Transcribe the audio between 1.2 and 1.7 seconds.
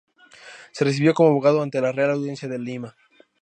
abogado